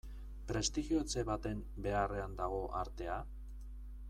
Prestigiotze 0.51 1.25
baten 1.29 1.61
beharrean 1.87 2.35
dago 2.43 2.61
artea? 2.83 3.23